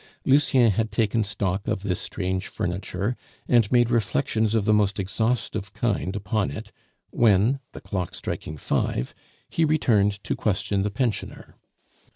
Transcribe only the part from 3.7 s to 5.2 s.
made reflections of the most